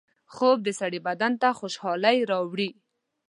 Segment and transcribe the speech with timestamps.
[0.33, 2.69] خوب د سړي بدن ته خوشحالۍ راوړي